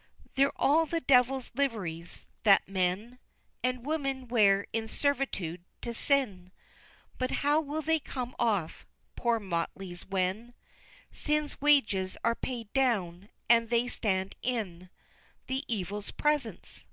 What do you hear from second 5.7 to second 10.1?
to sin But how will they come off, poor motleys,